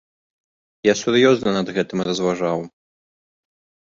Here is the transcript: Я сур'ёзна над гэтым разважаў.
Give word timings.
Я 0.87 0.93
сур'ёзна 1.01 1.49
над 1.57 1.67
гэтым 1.77 2.03
разважаў. 2.09 2.59